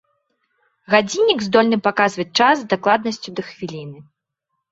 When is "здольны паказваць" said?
1.47-2.27